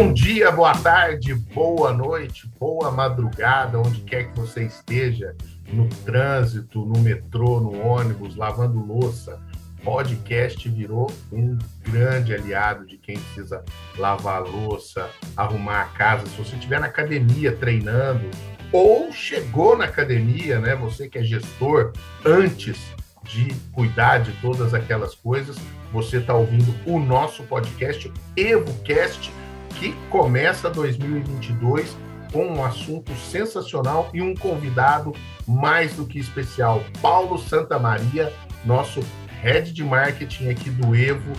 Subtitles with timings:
[0.00, 5.34] Bom dia, boa tarde, boa noite, boa madrugada, onde quer que você esteja,
[5.72, 9.40] no trânsito, no metrô, no ônibus, lavando louça.
[9.82, 13.64] Podcast virou um grande aliado de quem precisa
[13.96, 16.26] lavar louça, arrumar a casa.
[16.26, 18.30] Se você estiver na academia treinando,
[18.70, 20.76] ou chegou na academia, né?
[20.76, 21.92] Você que é gestor,
[22.24, 22.78] antes
[23.24, 25.56] de cuidar de todas aquelas coisas,
[25.92, 29.32] você está ouvindo o nosso podcast EvoCast
[29.78, 31.96] que começa 2022
[32.32, 35.14] com um assunto sensacional e um convidado
[35.46, 38.32] mais do que especial, Paulo Santamaria,
[38.64, 39.00] nosso
[39.40, 41.32] head de marketing aqui do Evo,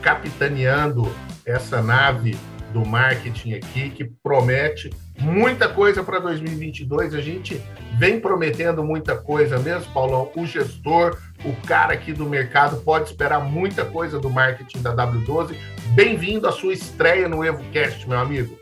[0.00, 1.08] capitaneando
[1.44, 2.36] essa nave
[2.72, 7.14] do marketing aqui, que promete muita coisa para 2022.
[7.14, 7.60] A gente
[7.98, 10.30] vem prometendo muita coisa mesmo, Paulão.
[10.36, 15.56] O gestor, o cara aqui do mercado pode esperar muita coisa do marketing da W12.
[15.94, 18.58] Bem-vindo à sua estreia no EvoCast, meu amigo.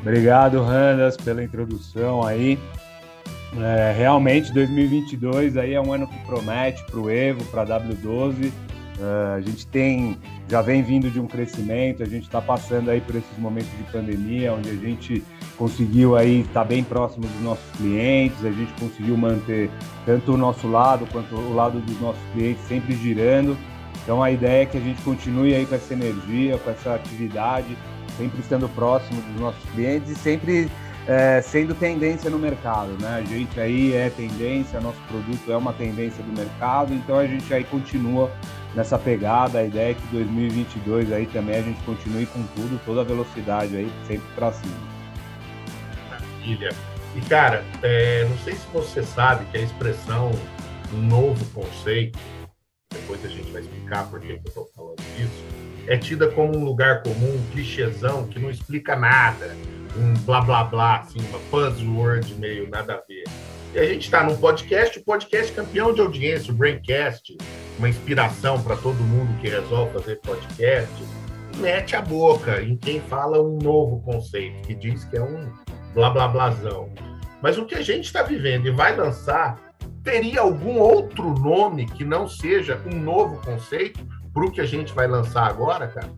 [0.00, 2.58] Obrigado, Randas, pela introdução aí.
[3.58, 8.52] É, realmente, 2022 aí é um ano que promete para o Evo, para a W12.
[8.98, 10.16] Uh, a gente tem,
[10.48, 13.84] já vem vindo de um crescimento, a gente está passando aí por esses momentos de
[13.92, 15.22] pandemia, onde a gente
[15.58, 19.70] conseguiu aí estar tá bem próximo dos nossos clientes, a gente conseguiu manter
[20.06, 23.56] tanto o nosso lado quanto o lado dos nossos clientes sempre girando.
[24.02, 27.76] Então a ideia é que a gente continue aí com essa energia, com essa atividade,
[28.16, 30.70] sempre estando próximo dos nossos clientes e sempre
[31.06, 33.16] é, sendo tendência no mercado, né?
[33.16, 37.52] A gente aí é tendência, nosso produto é uma tendência do mercado, então a gente
[37.52, 38.30] aí continua
[38.76, 39.58] nessa pegada.
[39.58, 43.76] A ideia é que 2022 aí também a gente continue com tudo, toda a velocidade
[43.76, 44.76] aí, sempre para cima.
[46.10, 46.70] Maravilha.
[47.16, 50.30] E cara, é, não sei se você sabe que a expressão
[50.92, 52.18] novo conceito,
[52.92, 55.44] depois a gente vai explicar por que eu estou falando disso,
[55.88, 59.56] é tida como um lugar comum, um clichêzão que não explica nada
[59.96, 63.24] um blá blá blá, assim, uma buzzword meio nada a ver.
[63.74, 67.36] E a gente está num podcast, o podcast campeão de audiência, o Braincast,
[67.78, 70.92] uma inspiração para todo mundo que resolve fazer podcast,
[71.58, 75.50] mete a boca em quem fala um novo conceito, que diz que é um
[75.94, 76.90] blá blá blazão.
[77.42, 79.60] Mas o que a gente está vivendo e vai lançar
[80.02, 84.92] teria algum outro nome que não seja um novo conceito para o que a gente
[84.92, 86.10] vai lançar agora, cara?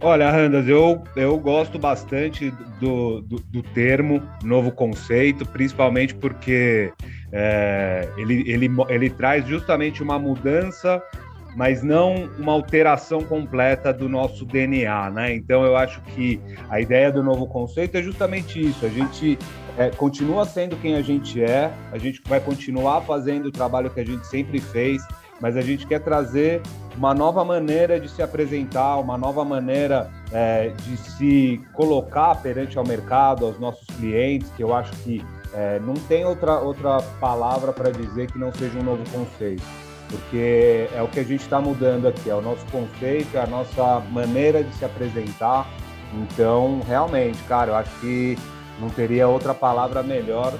[0.00, 6.92] Olha, Randas, eu, eu gosto bastante do, do, do termo novo conceito, principalmente porque
[7.32, 11.02] é, ele, ele, ele traz justamente uma mudança,
[11.56, 15.34] mas não uma alteração completa do nosso DNA, né?
[15.34, 18.84] Então eu acho que a ideia do novo conceito é justamente isso.
[18.84, 19.38] A gente
[19.78, 24.00] é, continua sendo quem a gente é, a gente vai continuar fazendo o trabalho que
[24.00, 25.02] a gente sempre fez
[25.40, 26.62] mas a gente quer trazer
[26.96, 32.86] uma nova maneira de se apresentar, uma nova maneira é, de se colocar perante ao
[32.86, 35.22] mercado, aos nossos clientes, que eu acho que
[35.56, 39.62] é, não tem outra, outra palavra para dizer que não seja um novo conceito,
[40.10, 43.46] porque é o que a gente está mudando aqui, é o nosso conceito, é a
[43.46, 45.66] nossa maneira de se apresentar.
[46.12, 48.38] Então, realmente, cara, eu acho que
[48.78, 50.52] não teria outra palavra melhor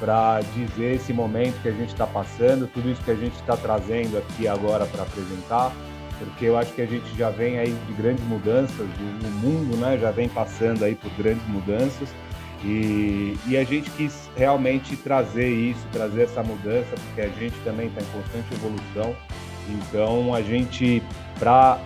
[0.00, 3.56] para dizer esse momento que a gente está passando, tudo isso que a gente está
[3.56, 5.70] trazendo aqui agora para apresentar,
[6.18, 9.96] porque eu acho que a gente já vem aí de grandes mudanças, o mundo né,
[9.96, 12.08] já vem passando aí por grandes mudanças,
[12.64, 17.88] e, e a gente quis realmente trazer isso, trazer essa mudança, porque a gente também
[17.88, 19.14] está em constante evolução,
[19.68, 21.02] então a gente
[21.38, 21.80] para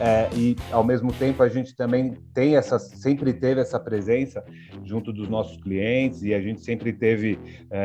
[0.00, 4.44] é, e ao mesmo tempo a gente também tem essa sempre teve essa presença
[4.84, 7.38] junto dos nossos clientes e a gente sempre teve
[7.70, 7.78] é,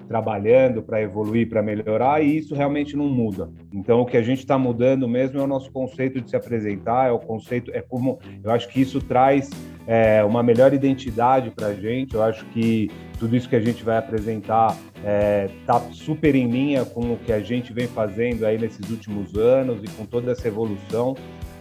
[0.00, 3.50] é, trabalhando para evoluir para melhorar e isso realmente não muda.
[3.70, 7.08] Então o que a gente está mudando mesmo é o nosso conceito de se apresentar
[7.08, 9.50] é o conceito é como eu acho que isso traz
[9.86, 13.82] é, uma melhor identidade para a gente eu acho que tudo isso que a gente
[13.82, 18.44] vai apresentar está é, tá super em linha com o que a gente vem fazendo
[18.44, 21.14] aí nesses últimos anos e com toda essa evolução.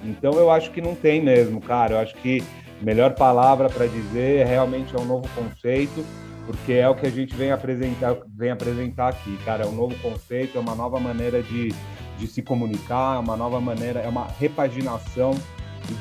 [0.04, 1.96] Então eu acho que não tem mesmo, cara.
[1.96, 2.44] Eu acho que
[2.82, 6.06] melhor palavra para dizer realmente é um novo conceito,
[6.46, 9.64] porque é o que a gente vem apresentar, vem apresentar aqui, cara.
[9.64, 11.74] É um novo conceito, é uma nova maneira de,
[12.18, 15.32] de se comunicar, é uma nova maneira, é uma repaginação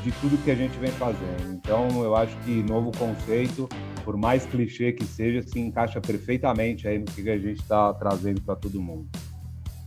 [0.03, 1.53] de, tudo que a gente vem fazendo.
[1.53, 3.69] Então eu acho que novo conceito
[4.05, 8.41] por mais clichê que seja, se encaixa perfeitamente aí no que a gente está trazendo
[8.43, 9.09] para todo mundo.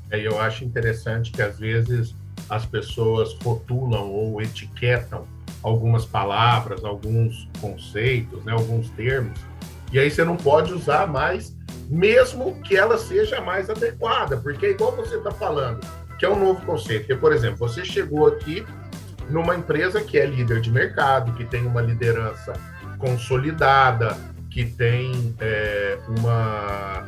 [0.10, 2.16] É, eu acho interessante que às vezes
[2.50, 5.26] as pessoas rotulam ou etiquetam
[5.62, 9.40] algumas palavras, alguns conceitos, né, alguns termos,
[9.92, 11.56] e aí você não pode usar mais,
[11.90, 15.80] mesmo que ela seja mais adequada, porque é igual você está falando,
[16.18, 17.08] que é um novo conceito.
[17.08, 18.66] Que, por exemplo, você chegou aqui
[19.30, 22.54] numa empresa que é líder de mercado, que tem uma liderança
[22.98, 24.18] consolidada,
[24.50, 27.08] que tem é, uma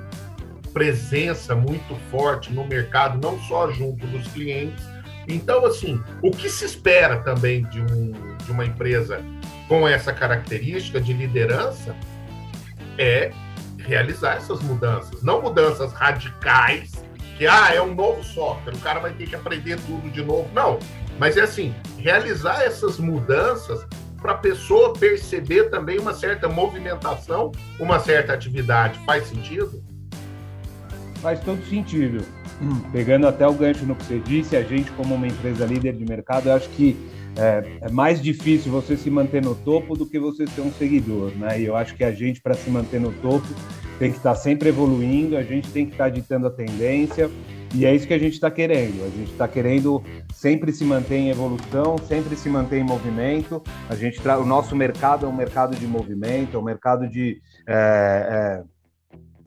[0.74, 4.84] presença muito forte no mercado, não só junto dos clientes.
[5.28, 8.12] Então, assim, o que se espera também de, um,
[8.46, 9.22] de uma empresa
[9.68, 11.96] com essa característica de liderança
[12.98, 13.32] é
[13.78, 17.04] realizar essas mudanças, não mudanças radicais,
[17.38, 20.50] que ah, é um novo software, o cara vai ter que aprender tudo de novo.
[20.54, 20.78] Não,
[21.20, 23.86] mas é assim, realizar essas mudanças
[24.22, 29.00] para a pessoa perceber também uma certa movimentação, uma certa atividade.
[29.06, 29.84] Faz sentido?
[31.22, 32.24] Faz todo sentido.
[32.92, 36.06] Pegando até o gancho no que você disse, a gente, como uma empresa líder de
[36.06, 36.98] mercado, eu acho que
[37.38, 41.32] é, é, mais difícil você se manter no topo do que você ser um seguidor,
[41.38, 41.60] né?
[41.60, 43.48] E eu acho que a gente, para se manter no topo,
[43.98, 47.30] tem que estar tá sempre evoluindo, a gente tem que estar tá ditando a tendência,
[47.74, 49.04] e é isso que a gente está querendo.
[49.06, 53.62] A gente está querendo sempre se manter em evolução, sempre se manter em movimento.
[53.90, 58.62] A gente o nosso mercado é um mercado de movimento, é um mercado de é,
[58.62, 58.64] é,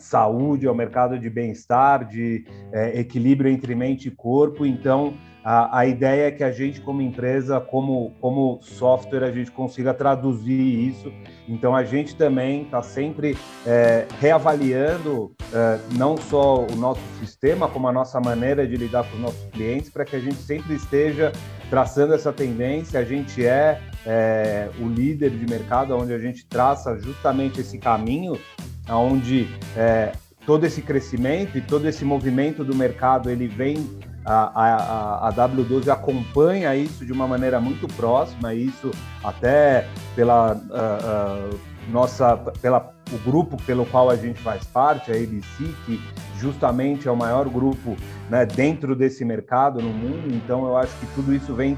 [0.04, 4.64] saúde, um mercado de bem-estar, de é, equilíbrio entre mente e corpo.
[4.64, 5.14] Então
[5.44, 9.92] a, a ideia é que a gente, como empresa, como, como software, a gente consiga
[9.92, 11.12] traduzir isso.
[11.48, 17.88] Então, a gente também está sempre é, reavaliando é, não só o nosso sistema, como
[17.88, 21.32] a nossa maneira de lidar com os nossos clientes, para que a gente sempre esteja
[21.68, 23.00] traçando essa tendência.
[23.00, 28.38] A gente é, é o líder de mercado, onde a gente traça justamente esse caminho,
[28.88, 30.12] onde é,
[30.46, 33.88] todo esse crescimento e todo esse movimento do mercado ele vem
[34.24, 38.90] a, a, a, W12 acompanha isso de uma maneira muito próxima, isso
[39.22, 45.14] até pela uh, uh, nossa, pela o grupo pelo qual a gente faz parte, a
[45.14, 46.00] ABC, que
[46.38, 47.96] justamente é o maior grupo
[48.30, 50.34] né, dentro desse mercado no mundo.
[50.34, 51.76] Então eu acho que tudo isso vem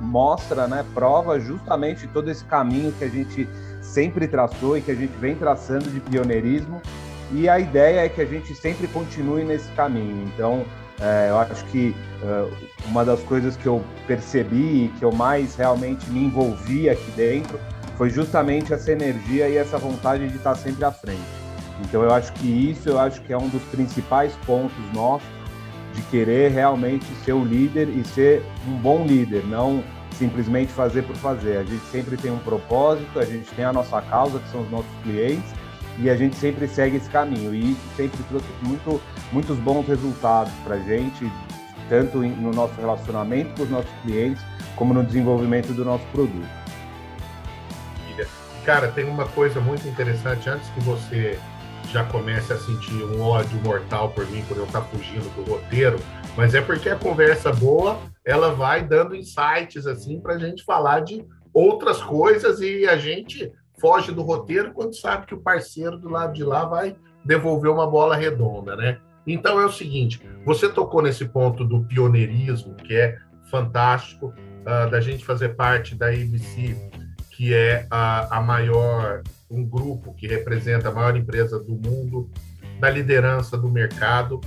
[0.00, 3.48] mostra, né, prova justamente todo esse caminho que a gente
[3.96, 6.82] sempre traçou e que a gente vem traçando de pioneirismo.
[7.32, 10.22] E a ideia é que a gente sempre continue nesse caminho.
[10.34, 10.66] Então
[11.00, 12.52] é, eu acho que uh,
[12.86, 17.58] uma das coisas que eu percebi e que eu mais realmente me envolvi aqui dentro
[17.96, 21.20] foi justamente essa energia e essa vontade de estar sempre à frente.
[21.80, 25.28] Então eu acho que isso eu acho que é um dos principais pontos nossos
[25.94, 29.82] de querer realmente ser o líder e ser um bom líder, não
[30.18, 31.58] simplesmente fazer por fazer.
[31.58, 34.70] A gente sempre tem um propósito, a gente tem a nossa causa, que são os
[34.70, 35.50] nossos clientes,
[35.98, 37.54] e a gente sempre segue esse caminho.
[37.54, 39.00] E isso sempre trouxe muito,
[39.32, 41.30] muitos bons resultados para a gente,
[41.88, 44.42] tanto no nosso relacionamento com os nossos clientes,
[44.74, 46.66] como no desenvolvimento do nosso produto.
[48.64, 51.38] Cara, tem uma coisa muito interessante antes que você
[51.92, 56.00] já comece a sentir um ódio mortal por mim por eu estar fugindo do roteiro,
[56.36, 57.96] mas é porque a conversa boa
[58.26, 61.24] ela vai dando insights assim para a gente falar de
[61.54, 66.32] outras coisas e a gente foge do roteiro quando sabe que o parceiro do lado
[66.32, 68.98] de lá vai devolver uma bola redonda, né?
[69.26, 73.16] Então é o seguinte, você tocou nesse ponto do pioneirismo, que é
[73.50, 76.76] fantástico, uh, da gente fazer parte da ABC,
[77.30, 82.30] que é a, a maior, um grupo que representa a maior empresa do mundo,
[82.80, 84.40] da liderança do mercado.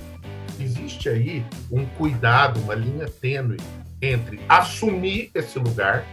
[0.60, 3.56] Existe aí um cuidado, uma linha tênue
[4.02, 6.04] entre assumir esse lugar,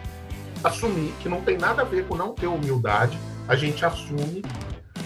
[0.64, 4.44] assumir que não tem nada a ver com não ter humildade, a gente assume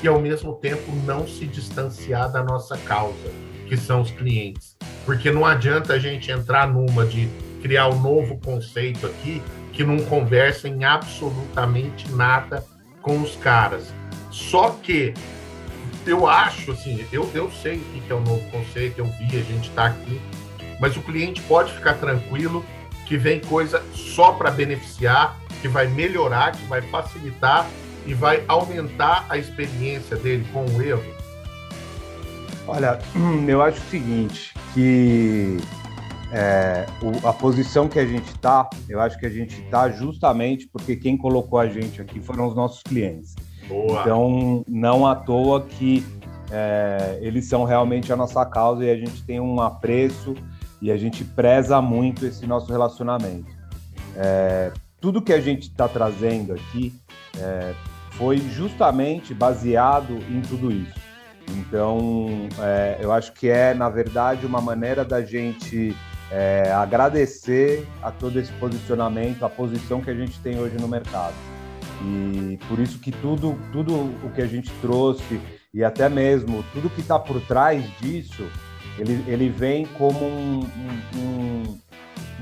[0.01, 3.31] e ao mesmo tempo não se distanciar da nossa causa,
[3.67, 4.75] que são os clientes.
[5.05, 7.29] Porque não adianta a gente entrar numa de
[7.61, 12.65] criar um novo conceito aqui que não conversa em absolutamente nada
[13.01, 13.93] com os caras.
[14.31, 15.13] Só que
[16.05, 19.43] eu acho, assim, eu, eu sei o que é o novo conceito, eu vi, a
[19.43, 20.19] gente está aqui,
[20.79, 22.65] mas o cliente pode ficar tranquilo
[23.05, 27.69] que vem coisa só para beneficiar que vai melhorar, que vai facilitar
[28.05, 31.03] e vai aumentar a experiência dele com o erro?
[32.67, 32.99] Olha,
[33.47, 35.57] eu acho o seguinte, que
[36.31, 40.67] é, o, a posição que a gente está, eu acho que a gente está justamente
[40.67, 43.35] porque quem colocou a gente aqui foram os nossos clientes.
[43.67, 44.01] Boa.
[44.01, 46.05] Então, não à toa que
[46.51, 50.35] é, eles são realmente a nossa causa e a gente tem um apreço
[50.81, 53.49] e a gente preza muito esse nosso relacionamento.
[54.15, 56.93] É, tudo que a gente está trazendo aqui
[57.39, 57.73] é,
[58.11, 60.99] foi justamente baseado em tudo isso.
[61.49, 65.95] Então, é, eu acho que é, na verdade, uma maneira da gente
[66.31, 71.35] é, agradecer a todo esse posicionamento, a posição que a gente tem hoje no mercado.
[72.03, 75.39] E por isso que tudo, tudo o que a gente trouxe
[75.73, 78.45] e até mesmo tudo que está por trás disso,
[78.97, 80.67] ele, ele vem como um,
[81.15, 81.77] um,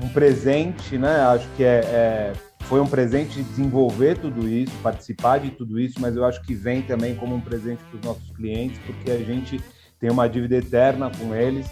[0.02, 1.20] um presente, né?
[1.20, 6.16] Acho que é, é, foi um presente desenvolver tudo isso, participar de tudo isso, mas
[6.16, 9.60] eu acho que vem também como um presente para os nossos clientes, porque a gente
[9.98, 11.70] tem uma dívida eterna com eles,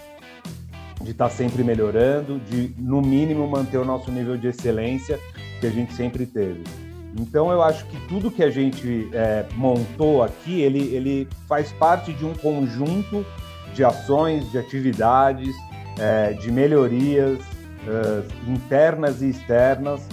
[1.03, 5.19] de estar tá sempre melhorando, de no mínimo manter o nosso nível de excelência
[5.61, 6.88] que a gente sempre teve.
[7.17, 12.13] Então eu acho que tudo que a gente é, montou aqui, ele, ele faz parte
[12.13, 13.25] de um conjunto
[13.73, 15.55] de ações, de atividades,
[15.99, 17.39] é, de melhorias
[17.87, 20.07] é, internas e externas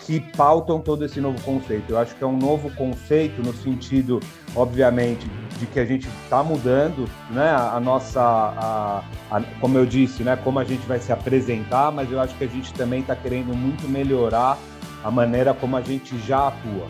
[0.00, 1.90] que pautam todo esse novo conceito.
[1.90, 4.20] Eu acho que é um novo conceito no sentido,
[4.56, 10.22] obviamente, de que a gente está mudando, né, a nossa, a, a, como eu disse,
[10.22, 13.14] né, como a gente vai se apresentar, mas eu acho que a gente também está
[13.14, 14.58] querendo muito melhorar
[15.02, 16.86] a maneira como a gente já atua.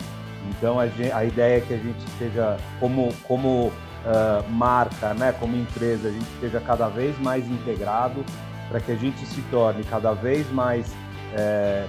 [0.49, 5.33] Então a, gente, a ideia é que a gente esteja como como uh, marca, né,
[5.33, 8.23] como empresa, a gente esteja cada vez mais integrado
[8.69, 10.91] para que a gente se torne cada vez mais
[11.33, 11.85] é,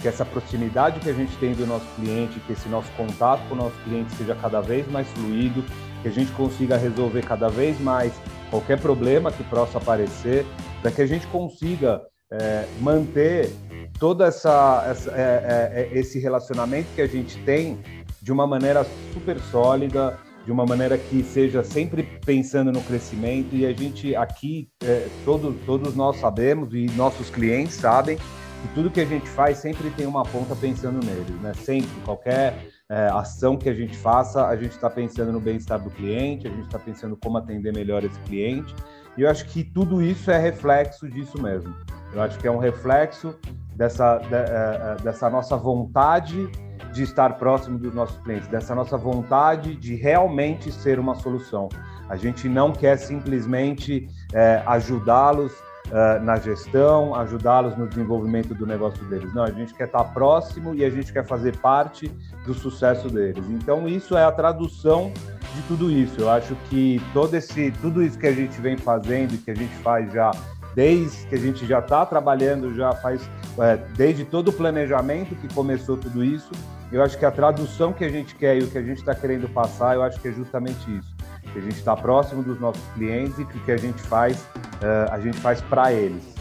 [0.00, 3.54] que essa proximidade que a gente tem do nosso cliente, que esse nosso contato com
[3.54, 5.64] o nosso cliente seja cada vez mais fluido,
[6.02, 8.12] que a gente consiga resolver cada vez mais
[8.50, 10.44] qualquer problema que possa aparecer,
[10.82, 13.50] para que a gente consiga é, manter
[13.98, 17.78] toda essa, essa é, é, é, esse relacionamento que a gente tem
[18.20, 23.66] de uma maneira super sólida, de uma maneira que seja sempre pensando no crescimento e
[23.66, 29.00] a gente aqui é, todos todos nós sabemos e nossos clientes sabem que tudo que
[29.00, 31.52] a gente faz sempre tem uma ponta pensando neles, né?
[31.54, 35.90] Sempre qualquer é, ação que a gente faça, a gente está pensando no bem-estar do
[35.90, 38.74] cliente, a gente está pensando como atender melhor esse cliente.
[39.16, 41.74] E eu acho que tudo isso é reflexo disso mesmo.
[42.12, 43.34] Eu acho que é um reflexo
[43.76, 46.50] dessa, de, é, é, dessa nossa vontade
[46.92, 51.68] de estar próximo dos nossos clientes, dessa nossa vontade de realmente ser uma solução.
[52.08, 55.52] A gente não quer simplesmente é, ajudá-los
[55.86, 59.32] uh, na gestão, ajudá-los no desenvolvimento do negócio deles.
[59.34, 62.08] Não, a gente quer estar próximo e a gente quer fazer parte
[62.44, 63.44] do sucesso deles.
[63.50, 65.12] Então, isso é a tradução
[65.54, 66.20] de tudo isso.
[66.20, 69.74] Eu acho que todo esse, tudo isso que a gente vem fazendo que a gente
[69.76, 70.30] faz já
[70.76, 73.28] desde que a gente já está trabalhando, já faz
[73.58, 76.52] é, desde todo o planejamento que começou tudo isso.
[76.92, 79.14] Eu acho que a tradução que a gente quer e o que a gente está
[79.14, 81.16] querendo passar, eu acho que é justamente isso
[81.52, 84.36] que a gente está próximo dos nossos clientes e que o que a gente faz,
[84.36, 86.34] uh, a gente faz para eles.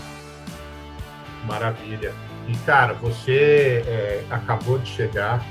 [1.46, 2.14] Maravilha.
[2.48, 5.42] E, cara, você é, acabou de chegar,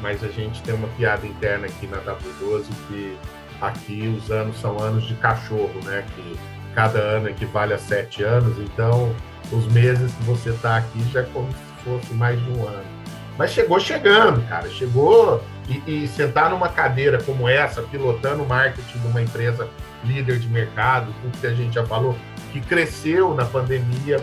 [0.00, 3.18] mas a gente tem uma piada interna aqui na W12 que
[3.60, 6.04] aqui os anos são anos de cachorro, né?
[6.14, 6.38] Que
[6.74, 9.14] cada ano equivale a sete anos, então
[9.50, 13.02] os meses que você está aqui já é como se fosse mais de um ano.
[13.38, 14.68] Mas chegou chegando, cara.
[14.68, 19.68] Chegou e, e, sentar numa cadeira como essa, pilotando o marketing de uma empresa
[20.04, 22.16] líder de mercado, tudo que a gente já falou,
[22.52, 24.20] que cresceu na pandemia.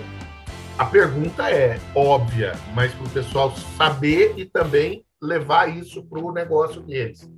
[0.77, 6.32] A pergunta é óbvia, mas para o pessoal saber e também levar isso para o
[6.32, 7.29] negócio deles.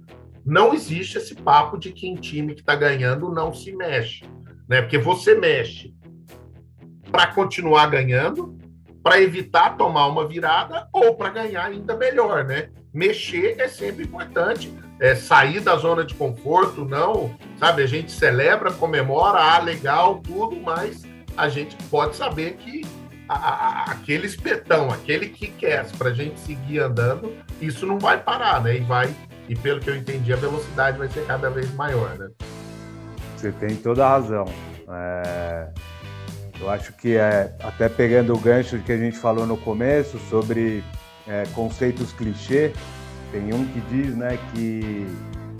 [0.45, 4.25] Não existe esse papo de que em time que está ganhando não se mexe,
[4.71, 4.81] né?
[4.81, 5.93] Porque você mexe
[7.11, 8.57] para continuar ganhando,
[9.03, 12.69] para evitar tomar uma virada ou para ganhar ainda melhor, né?
[12.93, 17.83] Mexer é sempre importante, é sair da zona de conforto, não, sabe?
[17.83, 21.03] A gente celebra, comemora, ah, legal, tudo, mas
[21.35, 22.85] a gente pode saber que
[23.27, 28.23] a, a, aquele espetão, aquele que quer para a gente seguir andando, isso não vai
[28.23, 28.77] parar, né?
[28.77, 29.13] E vai,
[29.49, 32.29] e pelo que eu entendi, a velocidade vai ser cada vez maior, né?
[33.41, 34.45] Você tem toda a razão.
[34.87, 35.67] É
[36.61, 40.83] eu acho que é até pegando o gancho que a gente falou no começo sobre
[41.27, 42.71] é, conceitos clichê,
[43.31, 45.07] tem um que diz, né, que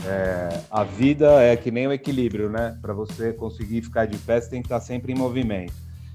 [0.06, 2.78] é, a vida é que nem o equilíbrio, né?
[2.82, 5.74] Para você conseguir ficar de pé, você tem que estar sempre em movimento.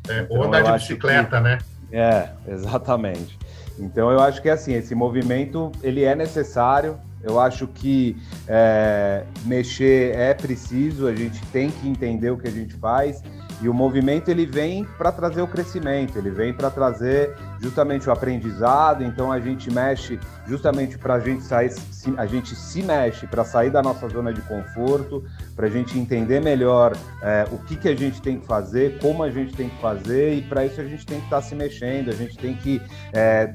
[0.08, 1.42] É, então, ou andar de bicicleta, que...
[1.42, 1.58] né?
[1.92, 3.38] É, exatamente.
[3.78, 6.98] Então eu acho que assim, esse movimento ele é necessário.
[7.26, 8.16] Eu acho que
[8.48, 13.22] é, mexer é preciso, a gente tem que entender o que a gente faz
[13.60, 18.12] e o movimento ele vem para trazer o crescimento, ele vem para trazer justamente o
[18.12, 19.02] aprendizado.
[19.02, 21.72] Então a gente mexe justamente para a gente sair,
[22.18, 26.40] a gente se mexe para sair da nossa zona de conforto, para a gente entender
[26.40, 29.80] melhor é, o que, que a gente tem que fazer, como a gente tem que
[29.80, 32.54] fazer e para isso a gente tem que estar tá se mexendo, a gente tem
[32.54, 33.54] que é,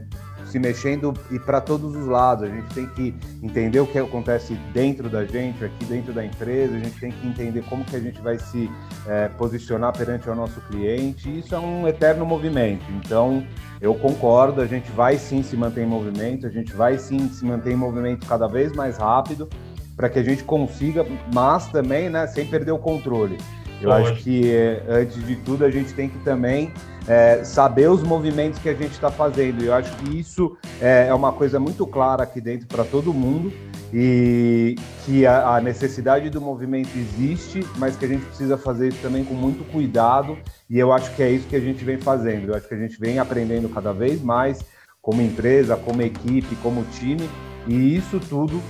[0.51, 2.43] se mexendo e para todos os lados.
[2.43, 6.75] A gente tem que entender o que acontece dentro da gente, aqui dentro da empresa,
[6.75, 8.69] a gente tem que entender como que a gente vai se
[9.07, 11.39] é, posicionar perante o nosso cliente.
[11.39, 12.83] Isso é um eterno movimento.
[13.03, 13.45] Então,
[13.79, 17.45] eu concordo, a gente vai sim se manter em movimento, a gente vai sim se
[17.45, 19.49] manter em movimento cada vez mais rápido
[19.95, 23.37] para que a gente consiga, mas também, né, sem perder o controle.
[23.81, 24.43] Eu acho que,
[24.87, 26.71] antes de tudo, a gente tem que também
[27.07, 29.63] é, saber os movimentos que a gente está fazendo.
[29.63, 33.51] Eu acho que isso é, é uma coisa muito clara aqui dentro para todo mundo
[33.93, 38.99] e que a, a, necessidade do movimento existe, mas que a gente precisa fazer isso
[39.01, 40.37] também com muito cuidado.
[40.69, 42.49] E eu acho que é isso que a gente vem fazendo.
[42.49, 44.63] Eu acho que a gente vem aprendendo cada vez mais
[45.01, 47.27] como empresa, como equipe, como time,
[47.67, 48.61] e isso tudo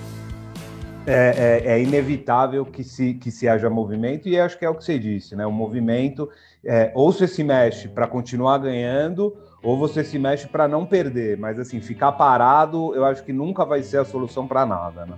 [1.05, 4.75] é, é, é, inevitável que se, que se haja movimento, e acho que é o
[4.75, 5.45] que você disse, né?
[5.45, 6.29] O movimento,
[6.63, 11.37] é, ou você se mexe para continuar ganhando, ou você se mexe para não perder.
[11.37, 15.17] Mas, assim, ficar parado, eu acho que nunca vai ser a solução para nada, né?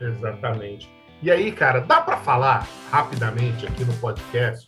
[0.00, 0.90] Exatamente.
[1.22, 4.66] E aí, cara, dá para falar rapidamente aqui no podcast?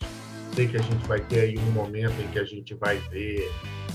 [0.53, 3.51] Sei que a gente vai ter aí um momento em que a gente vai ver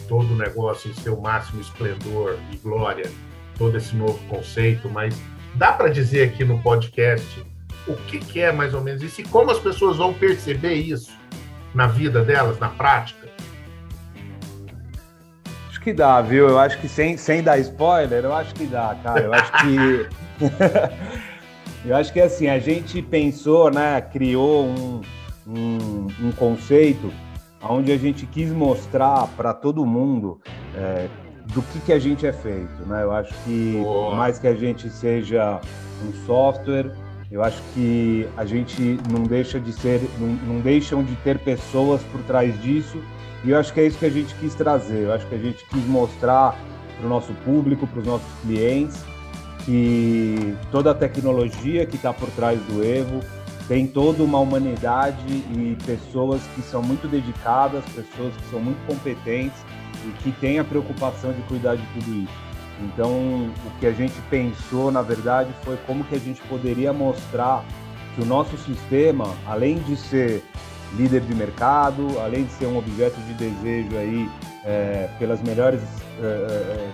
[0.07, 3.11] todo o negócio em seu máximo esplendor e glória,
[3.57, 5.19] todo esse novo conceito, mas
[5.55, 7.45] Dá para dizer aqui no podcast
[7.87, 11.13] o que, que é mais ou menos isso e como as pessoas vão perceber isso
[11.75, 13.29] na vida delas, na prática?
[15.69, 16.49] Acho que dá, viu?
[16.49, 19.21] Eu acho que sem, sem dar spoiler, eu acho que dá, cara.
[19.21, 20.09] Eu acho que.
[21.89, 24.01] eu acho que assim, a gente pensou, né?
[24.01, 25.01] Criou um,
[25.47, 27.13] um, um conceito
[27.63, 30.41] onde a gente quis mostrar para todo mundo
[30.75, 31.09] é,
[31.55, 33.03] do que, que a gente é feito, né?
[33.03, 34.11] Eu acho que Boa.
[34.11, 35.61] por mais que a gente seja
[36.07, 36.93] um software,
[37.31, 42.03] eu acho que a gente não deixa de ser, não, não deixam de ter pessoas
[42.05, 43.01] por trás disso.
[43.45, 45.05] E eu acho que é isso que a gente quis trazer.
[45.05, 46.57] Eu acho que a gente quis mostrar
[46.97, 49.03] para o nosso público, para os nossos clientes,
[49.65, 53.21] que toda a tecnologia que está por trás do Evo
[53.67, 59.65] tem toda uma humanidade e pessoas que são muito dedicadas, pessoas que são muito competentes
[60.07, 62.51] e que tem a preocupação de cuidar de tudo isso.
[62.81, 63.11] Então,
[63.67, 67.65] o que a gente pensou, na verdade, foi como que a gente poderia mostrar
[68.15, 70.43] que o nosso sistema, além de ser
[70.97, 74.29] líder de mercado, além de ser um objeto de desejo aí
[74.65, 75.81] é, pelas melhores
[76.21, 76.91] é, é,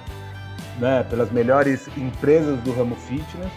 [0.78, 3.50] né, pelas melhores empresas do ramo fitness,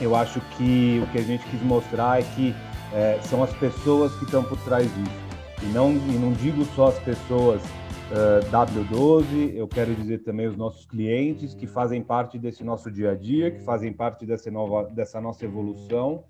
[0.00, 2.54] eu acho que o que a gente quis mostrar é que
[2.92, 5.28] é, são as pessoas que estão por trás disso.
[5.62, 7.60] E não, e não digo só as pessoas
[8.10, 13.12] uh, W12, eu quero dizer também os nossos clientes que fazem parte desse nosso dia
[13.12, 16.24] a dia, que fazem parte dessa, nova, dessa nossa evolução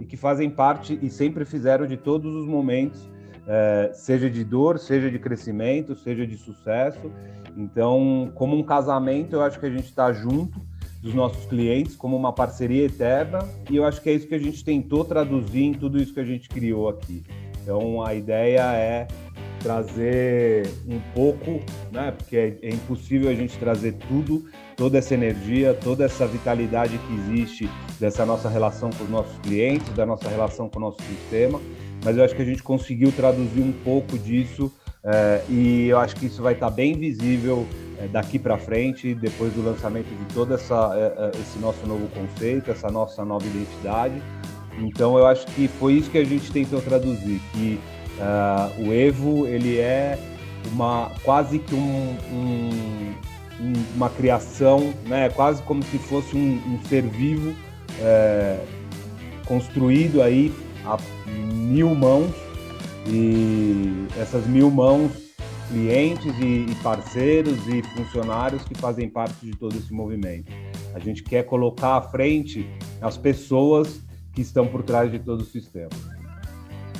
[0.00, 4.78] e que fazem parte e sempre fizeram de todos os momentos, uh, seja de dor,
[4.78, 7.10] seja de crescimento, seja de sucesso.
[7.56, 10.60] Então, como um casamento, eu acho que a gente está junto
[11.00, 14.38] dos nossos clientes como uma parceria eterna e eu acho que é isso que a
[14.38, 17.22] gente tentou traduzir em tudo isso que a gente criou aqui.
[17.62, 19.06] Então, a ideia é
[19.64, 21.58] trazer um pouco,
[21.90, 22.12] né?
[22.12, 24.44] Porque é, é, impossível a gente trazer tudo,
[24.76, 29.88] toda essa energia, toda essa vitalidade que existe dessa nossa relação com os nossos clientes,
[29.94, 31.58] da nossa relação com o nosso sistema.
[32.04, 34.70] Mas eu acho que a gente conseguiu traduzir um pouco disso
[35.02, 37.66] é, e eu acho que isso vai estar bem visível
[37.98, 42.70] é, daqui para frente, depois do lançamento de todo essa, é, esse nosso novo conceito,
[42.70, 44.20] essa nossa nova identidade.
[44.78, 47.80] Então eu acho que foi isso que a gente tentou traduzir, que
[48.18, 50.18] Uh, o Evo ele é
[50.72, 55.28] uma quase que um, um, uma criação, né?
[55.30, 57.54] Quase como se fosse um, um ser vivo
[58.00, 58.58] é,
[59.46, 60.52] construído aí
[60.84, 62.30] a mil mãos
[63.06, 65.12] e essas mil mãos
[65.68, 70.52] clientes e, e parceiros e funcionários que fazem parte de todo esse movimento.
[70.94, 72.68] A gente quer colocar à frente
[73.00, 74.00] as pessoas
[74.32, 75.90] que estão por trás de todo o sistema.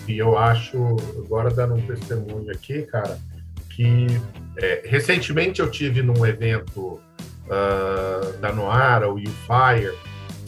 [0.06, 3.18] E eu acho, agora dando um testemunho aqui, cara,
[3.70, 4.06] que
[4.56, 7.00] é, recentemente eu tive num evento
[7.46, 9.94] uh, da Noara, o Fire,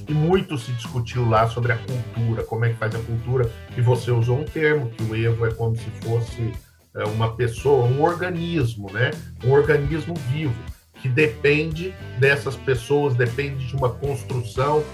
[0.09, 3.81] e muito se discutiu lá sobre a cultura, como é que faz a cultura, e
[3.81, 6.53] você usou um termo, que o Evo é como se fosse
[6.95, 9.11] é, uma pessoa, um organismo, né?
[9.45, 10.55] Um organismo vivo,
[11.03, 14.85] que depende dessas pessoas, depende de uma construção,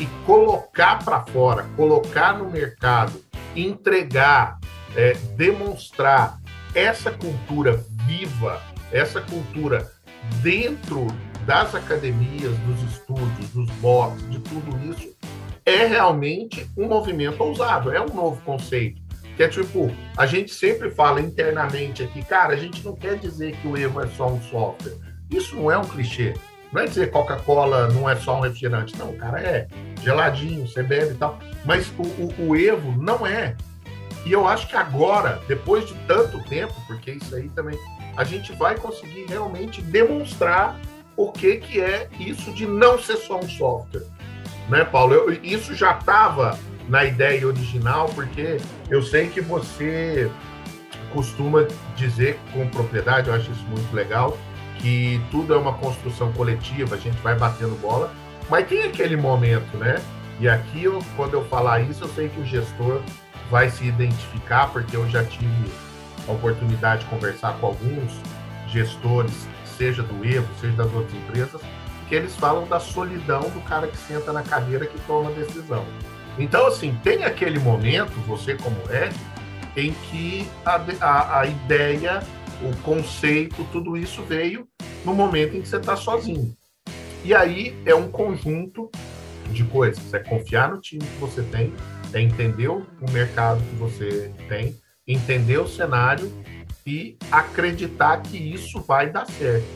[0.00, 3.22] e colocar para fora, colocar no mercado
[3.54, 4.58] entregar,
[4.96, 6.40] é, demonstrar
[6.74, 8.60] essa cultura viva,
[8.92, 9.90] essa cultura
[10.42, 11.06] dentro
[11.46, 15.08] das academias, dos estúdios, dos boxes, de tudo isso,
[15.64, 19.00] é realmente um movimento ousado, é um novo conceito.
[19.36, 23.56] Que é tipo, a gente sempre fala internamente aqui, cara, a gente não quer dizer
[23.56, 24.96] que o Evo é só um software.
[25.30, 26.34] Isso não é um clichê.
[26.72, 28.96] Não é dizer Coca-Cola não é só um refrigerante.
[28.96, 29.66] Não, cara, é
[30.02, 31.38] geladinho, você bebe e tal.
[31.64, 33.56] Mas o, o, o Evo não é.
[34.24, 37.78] E eu acho que agora, depois de tanto tempo, porque isso aí também,
[38.16, 40.78] a gente vai conseguir realmente demonstrar
[41.16, 44.04] o que, que é isso de não ser só um software.
[44.68, 45.14] Né, Paulo?
[45.14, 50.30] Eu, isso já estava na ideia original, porque eu sei que você
[51.12, 54.38] costuma dizer com propriedade, eu acho isso muito legal,
[54.80, 58.12] que tudo é uma construção coletiva, a gente vai batendo bola,
[58.48, 60.02] mas tem aquele momento, né?
[60.40, 63.02] E aqui, eu, quando eu falar isso, eu sei que o gestor
[63.50, 65.70] vai se identificar, porque eu já tive
[66.26, 68.12] a oportunidade de conversar com alguns
[68.68, 71.60] gestores, seja do Evo, seja das outras empresas,
[72.08, 75.84] que eles falam da solidão do cara que senta na cadeira que toma a decisão.
[76.38, 79.14] Então, assim, tem aquele momento, você como Ed,
[79.76, 82.22] em que a, a, a ideia,
[82.62, 84.66] o conceito, tudo isso veio
[85.04, 86.54] no momento em que você está sozinho.
[87.24, 88.90] E aí é um conjunto
[89.50, 90.12] de coisas.
[90.14, 91.72] É confiar no time que você tem,
[92.12, 96.32] é entender o mercado que você tem, entender o cenário
[96.86, 99.66] e acreditar que isso vai dar certo.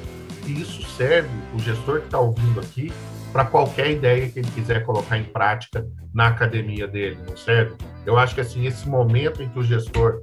[0.47, 2.93] E isso serve, o gestor que está ouvindo aqui,
[3.33, 7.75] para qualquer ideia que ele quiser colocar em prática na academia dele, não serve?
[8.07, 10.23] Eu acho que assim, esse momento em que o gestor,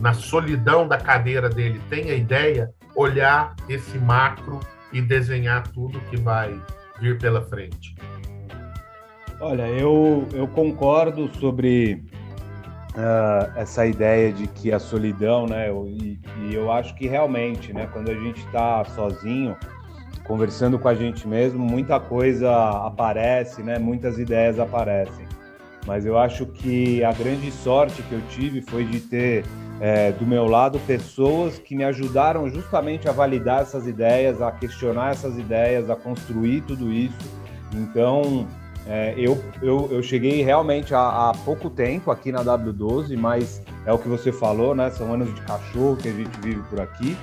[0.00, 4.60] na solidão da cadeira dele, tem a ideia, olhar esse macro
[4.92, 6.60] e desenhar tudo que vai
[7.00, 7.94] vir pela frente.
[9.40, 12.04] Olha, eu, eu concordo sobre
[12.94, 15.70] uh, essa ideia de que a solidão, né?
[15.70, 17.88] E, e eu acho que realmente, né?
[17.90, 19.56] Quando a gente está sozinho,
[20.24, 22.50] conversando com a gente mesmo, muita coisa
[22.86, 23.78] aparece, né?
[23.78, 25.26] Muitas ideias aparecem.
[25.86, 29.44] Mas eu acho que a grande sorte que eu tive foi de ter
[29.80, 35.12] é, do meu lado pessoas que me ajudaram justamente a validar essas ideias, a questionar
[35.12, 37.16] essas ideias, a construir tudo isso.
[37.72, 38.46] Então,
[38.86, 43.92] é, eu, eu, eu cheguei realmente há, há, pouco tempo aqui na W12, mas é
[43.92, 44.90] o que você falou, né?
[44.90, 47.16] São anos de cachorro que a gente vive por aqui.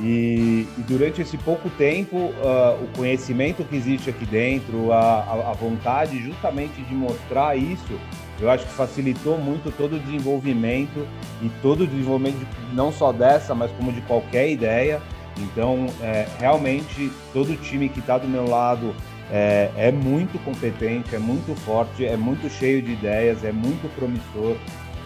[0.00, 5.52] E, e durante esse pouco tempo, uh, o conhecimento que existe aqui dentro, a, a,
[5.52, 8.00] vontade justamente de mostrar isso,
[8.40, 11.06] eu acho que facilitou muito todo o desenvolvimento
[11.42, 15.00] e todo o desenvolvimento de, não só dessa, mas como de qualquer ideia.
[15.38, 18.94] Então, é, realmente, todo time que está do meu lado
[19.30, 24.56] é, é muito competente, é muito forte, é muito cheio de ideias, é muito promissor.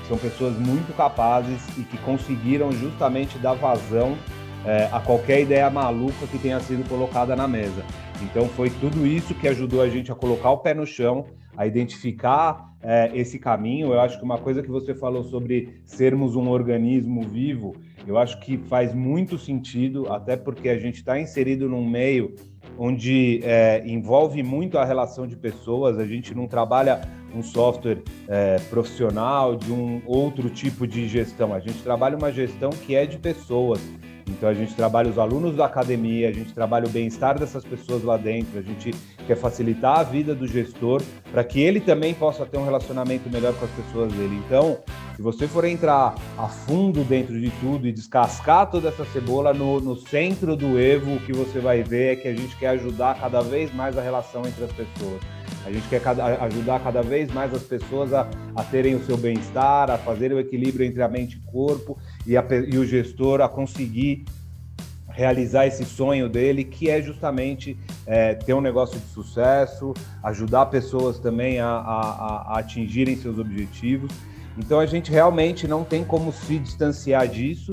[0.09, 4.17] São pessoas muito capazes e que conseguiram justamente dar vazão
[4.65, 7.85] é, a qualquer ideia maluca que tenha sido colocada na mesa.
[8.23, 11.67] Então foi tudo isso que ajudou a gente a colocar o pé no chão, a
[11.67, 13.93] identificar é, esse caminho.
[13.93, 17.75] Eu acho que uma coisa que você falou sobre sermos um organismo vivo,
[18.07, 22.35] eu acho que faz muito sentido, até porque a gente está inserido num meio
[22.77, 25.99] onde é, envolve muito a relação de pessoas.
[25.99, 27.01] A gente não trabalha
[27.35, 31.55] um software é, profissional de um outro tipo de gestão.
[31.55, 33.81] A gente trabalha uma gestão que é de pessoas.
[34.27, 38.03] Então a gente trabalha os alunos da academia, a gente trabalha o bem-estar dessas pessoas
[38.03, 38.91] lá dentro, a gente
[39.25, 43.55] quer facilitar a vida do gestor para que ele também possa ter um relacionamento melhor
[43.55, 44.41] com as pessoas dele.
[44.47, 44.79] Então,
[45.17, 49.81] se você for entrar a fundo dentro de tudo e descascar toda essa cebola no,
[49.81, 53.19] no centro do Evo, o que você vai ver é que a gente quer ajudar
[53.21, 55.21] cada vez mais a relação entre as pessoas.
[55.65, 59.17] A gente quer cada, ajudar cada vez mais as pessoas a, a terem o seu
[59.17, 62.85] bem-estar, a fazer o equilíbrio entre a mente e o corpo e, a, e o
[62.85, 64.25] gestor a conseguir
[65.15, 71.19] realizar esse sonho dele, que é justamente é, ter um negócio de sucesso, ajudar pessoas
[71.19, 74.11] também a, a, a, atingirem seus objetivos.
[74.59, 77.73] Então a gente realmente não tem como se distanciar disso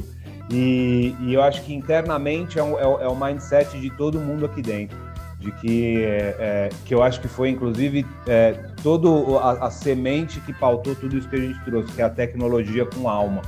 [0.52, 4.46] e, e eu acho que internamente é, um, é, é o mindset de todo mundo
[4.46, 4.98] aqui dentro
[5.40, 10.40] de que, é, é, que eu acho que foi inclusive é, todo a, a, semente
[10.42, 13.42] que pautou tudo isso que a gente trouxe, que é a tecnologia com alma.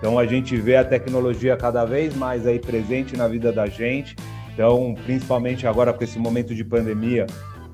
[0.00, 4.16] Então a gente vê a tecnologia cada vez mais aí presente na vida da gente.
[4.54, 7.26] Então, principalmente agora com esse momento de pandemia,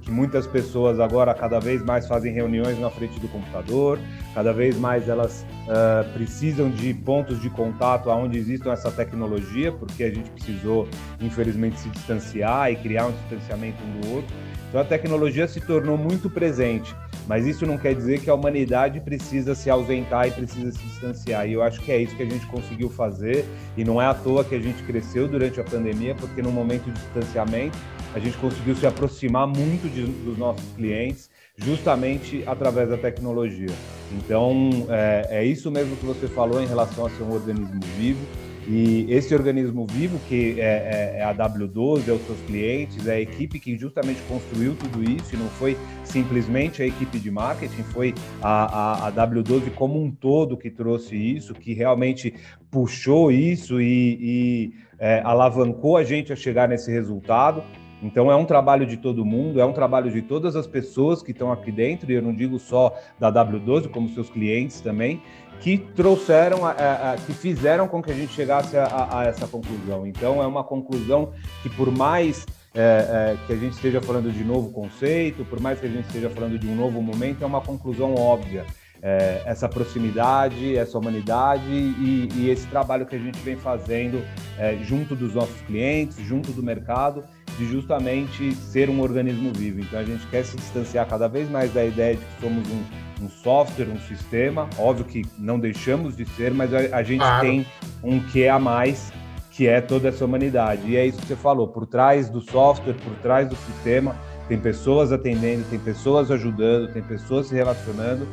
[0.07, 3.99] que muitas pessoas agora cada vez mais fazem reuniões na frente do computador,
[4.33, 10.05] cada vez mais elas uh, precisam de pontos de contato onde existam essa tecnologia, porque
[10.05, 10.89] a gente precisou,
[11.21, 14.33] infelizmente, se distanciar e criar um distanciamento um do outro.
[14.69, 16.95] Então a tecnologia se tornou muito presente,
[17.27, 21.49] mas isso não quer dizer que a humanidade precisa se ausentar e precisa se distanciar.
[21.49, 23.45] E eu acho que é isso que a gente conseguiu fazer,
[23.77, 26.85] e não é à toa que a gente cresceu durante a pandemia, porque no momento
[26.85, 27.77] de distanciamento
[28.17, 33.69] a gente conseguiu se aproximar muito de, dos nossos clientes justamente através da tecnologia.
[34.11, 38.27] Então, é, é, isso mesmo que você falou em relação a ser um organismo vivo.
[38.67, 43.17] E esse organismo vivo, que é, é, é a W12, é os seus clientes, é
[43.17, 47.83] a equipe que justamente construiu tudo isso, e não foi simplesmente a equipe de marketing,
[47.85, 52.35] foi a, a, a W12 como um todo que trouxe isso, que realmente
[52.71, 57.63] puxou isso e, e é, alavancou a gente a chegar nesse resultado.
[58.03, 61.31] Então é um trabalho de todo mundo, é um trabalho de todas as pessoas que
[61.31, 65.23] estão aqui dentro, e eu não digo só da W12, como seus clientes também,
[65.61, 70.07] que trouxeram, a, a, a, que fizeram com que a gente chegasse a, essa conclusão.
[70.07, 71.33] Então é uma conclusão
[71.63, 75.81] que por mais é, é, que a gente esteja falando de novo conceito, por mais
[75.81, 78.67] que a gente esteja falando de um novo momento, é uma conclusão óbvia.
[79.03, 84.23] É, essa proximidade, essa humanidade e, e, esse trabalho que a gente vem fazendo
[84.59, 87.23] é, junto dos nossos clientes, junto do mercado,
[87.57, 89.81] de justamente ser um organismo vivo.
[89.81, 93.25] Então a gente quer se distanciar cada vez mais da ideia de que somos um,
[93.25, 94.69] um software, um sistema.
[94.79, 97.47] Óbvio que não deixamos de ser, mas a, a gente claro.
[97.47, 97.67] tem
[98.03, 99.13] um que a mais
[99.51, 100.83] que é toda essa humanidade.
[100.87, 104.15] E é isso que você falou, por trás do software, por trás do sistema,
[104.49, 108.29] tem pessoas atendendo, tem pessoas ajudando, tem pessoas se relacionando,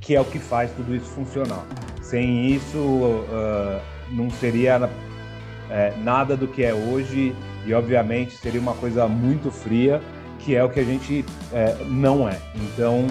[0.00, 1.64] que é o que faz tudo isso funcionar.
[2.02, 7.32] Sem isso, uh, não seria uh, nada do que é hoje
[7.66, 10.00] e, obviamente, seria uma coisa muito fria,
[10.38, 12.38] que é o que a gente uh, não é.
[12.54, 13.06] Então,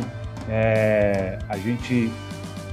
[0.50, 2.12] é, a gente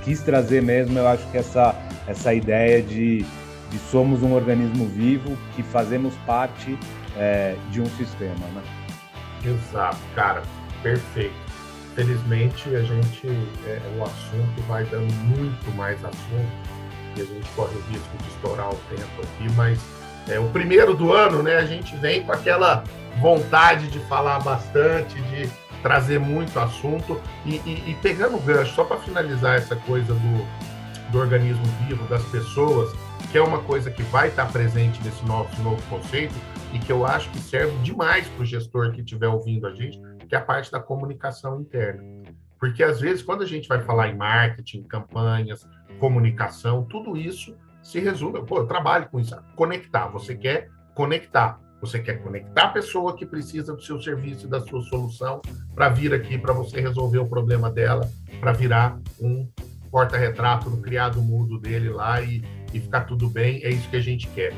[0.04, 1.74] quis trazer mesmo, eu acho que essa,
[2.06, 3.24] essa ideia de
[3.72, 6.78] de somos um organismo vivo que fazemos parte
[7.16, 8.62] é, de um sistema, né?
[9.42, 10.42] Exato, cara,
[10.82, 11.34] perfeito.
[11.94, 13.26] Felizmente a gente,
[13.66, 16.52] é, o assunto vai dando muito mais assunto
[17.16, 19.78] e a gente corre o risco de estourar o tempo aqui, mas
[20.28, 21.56] é o primeiro do ano, né?
[21.56, 22.84] A gente vem com aquela
[23.20, 25.48] vontade de falar bastante, de
[25.82, 31.10] trazer muito assunto e, e, e pegando o gancho, só para finalizar essa coisa do,
[31.10, 32.92] do organismo vivo, das pessoas,
[33.30, 36.34] que é uma coisa que vai estar presente nesse nosso novo conceito
[36.72, 40.00] e que eu acho que serve demais para o gestor que estiver ouvindo a gente,
[40.28, 42.02] que é a parte da comunicação interna.
[42.58, 45.66] Porque às vezes, quando a gente vai falar em marketing, campanhas,
[45.98, 48.44] comunicação, tudo isso se resume.
[48.44, 49.36] Pô, eu trabalho com isso.
[49.56, 50.08] Conectar.
[50.08, 51.58] Você quer conectar.
[51.80, 55.42] Você quer conectar a pessoa que precisa do seu serviço e da sua solução
[55.74, 59.48] para vir aqui para você resolver o problema dela, para virar um
[59.90, 62.42] porta-retrato no criado mudo dele lá e,
[62.72, 63.62] e ficar tudo bem.
[63.64, 64.54] É isso que a gente quer.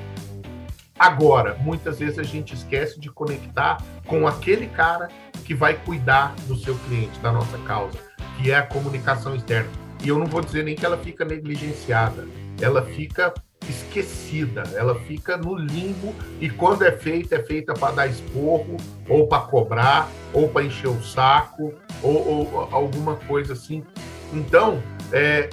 [0.98, 5.08] Agora, muitas vezes a gente esquece de conectar com aquele cara
[5.44, 7.98] que vai cuidar do seu cliente, da nossa causa,
[8.36, 9.68] que é a comunicação externa.
[10.04, 12.26] E eu não vou dizer nem que ela fica negligenciada,
[12.60, 13.32] ela fica
[13.68, 18.76] esquecida, ela fica no limbo e quando é feita, é feita para dar esporro,
[19.08, 23.82] ou para cobrar, ou para encher o saco, ou, ou, alguma coisa assim.
[24.32, 25.48] Então, é,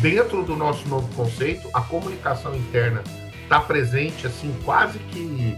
[0.00, 3.02] dentro do nosso novo conceito, a comunicação interna
[3.42, 5.56] está presente, assim, quase que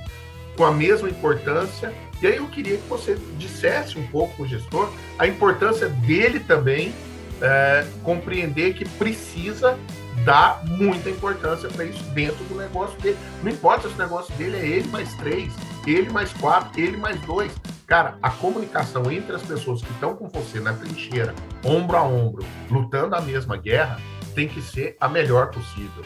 [0.56, 1.92] com a mesma importância.
[2.20, 6.40] E aí eu queria que você dissesse um pouco para o gestor a importância dele
[6.40, 6.92] também
[7.40, 9.78] é, compreender que precisa
[10.24, 13.18] dar muita importância para isso dentro do negócio dele.
[13.42, 15.52] Não importa se o negócio dele é ele mais três,
[15.86, 17.52] ele mais quatro, ele mais dois.
[17.86, 22.44] Cara, a comunicação entre as pessoas que estão com você na trincheira, ombro a ombro,
[22.70, 23.98] lutando a mesma guerra,
[24.34, 26.04] tem que ser a melhor possível.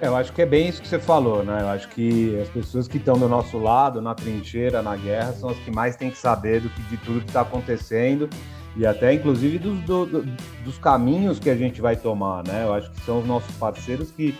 [0.00, 1.60] É, eu acho que é bem isso que você falou, né?
[1.60, 5.50] Eu acho que as pessoas que estão do nosso lado, na trincheira, na guerra, são
[5.50, 8.28] as que mais têm que saber do que, de tudo que está acontecendo
[8.76, 10.26] e até inclusive dos, do, do,
[10.64, 12.64] dos caminhos que a gente vai tomar, né?
[12.64, 14.34] Eu acho que são os nossos parceiros que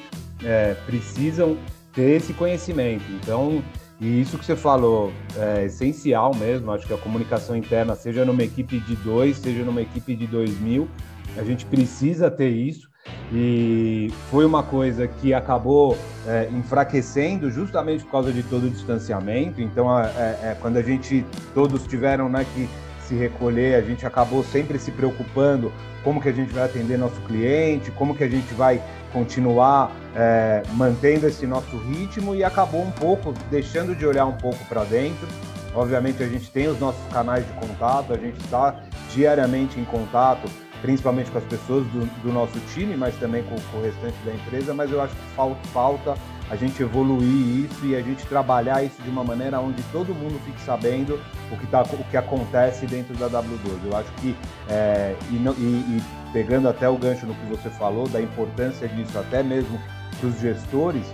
[0.45, 1.57] é, precisam
[1.93, 3.05] ter esse conhecimento.
[3.11, 3.63] Então,
[4.01, 6.71] e isso que você falou é essencial mesmo.
[6.73, 10.59] Acho que a comunicação interna, seja numa equipe de dois, seja numa equipe de dois
[10.61, 10.89] mil,
[11.37, 12.89] a gente precisa ter isso.
[13.33, 19.61] E foi uma coisa que acabou é, enfraquecendo justamente por causa de todo o distanciamento.
[19.61, 20.07] Então, é,
[20.43, 22.69] é, quando a gente todos tiveram né, que
[23.11, 25.73] se recolher, a gente acabou sempre se preocupando
[26.05, 28.81] como que a gente vai atender nosso cliente, como que a gente vai
[29.13, 34.65] continuar é, mantendo esse nosso ritmo e acabou um pouco deixando de olhar um pouco
[34.67, 35.27] para dentro.
[35.75, 38.81] Obviamente a gente tem os nossos canais de contato, a gente está
[39.13, 40.49] diariamente em contato,
[40.81, 44.33] principalmente com as pessoas do, do nosso time, mas também com, com, o restante da
[44.33, 44.73] empresa.
[44.73, 46.15] Mas eu acho que falta, falta
[46.51, 50.39] a gente evoluir isso e a gente trabalhar isso de uma maneira onde todo mundo
[50.45, 53.79] fique sabendo o que, tá, o que acontece dentro da W12.
[53.85, 54.37] Eu acho que,
[54.69, 59.17] é, e, e, e pegando até o gancho no que você falou, da importância disso
[59.17, 59.81] até mesmo
[60.19, 61.07] para os gestores,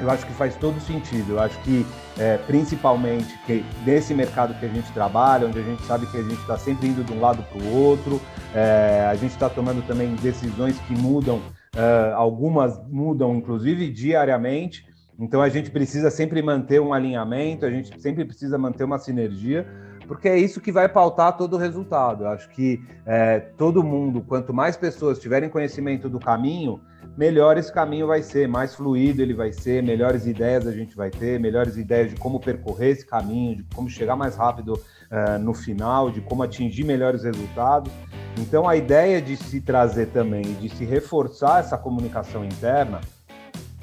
[0.00, 1.32] eu acho que faz todo sentido.
[1.32, 1.86] Eu acho que,
[2.18, 6.22] é, principalmente, que nesse mercado que a gente trabalha, onde a gente sabe que a
[6.22, 8.18] gente está sempre indo de um lado para o outro,
[8.54, 11.42] é, a gente está tomando também decisões que mudam
[11.74, 14.84] Uh, algumas mudam, inclusive, diariamente.
[15.18, 19.66] Então, a gente precisa sempre manter um alinhamento, a gente sempre precisa manter uma sinergia,
[20.08, 22.24] porque é isso que vai pautar todo o resultado.
[22.24, 26.80] Eu acho que é, todo mundo, quanto mais pessoas tiverem conhecimento do caminho,
[27.16, 31.10] melhor esse caminho vai ser, mais fluido ele vai ser, melhores ideias a gente vai
[31.10, 35.54] ter, melhores ideias de como percorrer esse caminho, de como chegar mais rápido uh, no
[35.54, 37.92] final, de como atingir melhores resultados.
[38.38, 43.00] Então, a ideia de se trazer também, de se reforçar essa comunicação interna,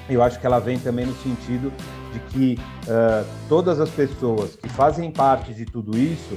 [0.08, 1.72] eu acho que ela vem também no sentido
[2.12, 6.36] de que uh, todas as pessoas que fazem parte de tudo isso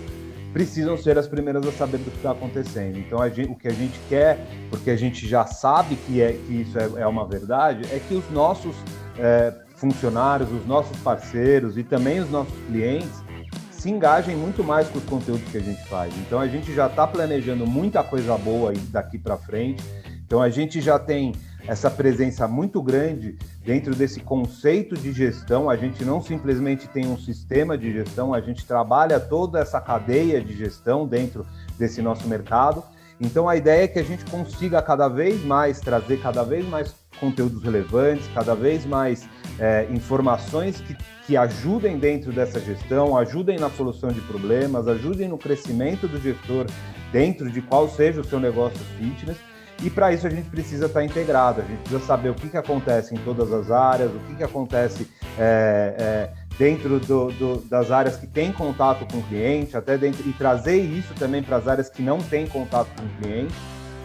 [0.54, 2.98] precisam ser as primeiras a saber do que está acontecendo.
[2.98, 4.38] Então, gente, o que a gente quer,
[4.70, 8.14] porque a gente já sabe que, é, que isso é, é uma verdade, é que
[8.14, 8.76] os nossos
[9.18, 13.24] é, funcionários, os nossos parceiros e também os nossos clientes
[13.72, 16.14] se engajem muito mais com os conteúdos que a gente faz.
[16.20, 19.84] Então, a gente já está planejando muita coisa boa daqui para frente.
[20.24, 21.34] Então, a gente já tem
[21.68, 25.70] essa presença muito grande dentro desse conceito de gestão.
[25.70, 30.42] A gente não simplesmente tem um sistema de gestão, a gente trabalha toda essa cadeia
[30.42, 31.46] de gestão dentro
[31.78, 32.84] desse nosso mercado.
[33.20, 36.96] Então a ideia é que a gente consiga cada vez mais trazer cada vez mais
[37.20, 40.98] conteúdos relevantes, cada vez mais é, informações que,
[41.28, 46.66] que ajudem dentro dessa gestão, ajudem na solução de problemas, ajudem no crescimento do gestor
[47.12, 49.38] dentro de qual seja o seu negócio fitness
[49.82, 52.50] e para isso a gente precisa estar tá integrado, a gente precisa saber o que,
[52.50, 57.58] que acontece em todas as áreas, o que, que acontece é, é, dentro do, do,
[57.62, 61.58] das áreas que têm contato com o cliente, até dentro, e trazer isso também para
[61.58, 63.54] as áreas que não têm contato com o cliente,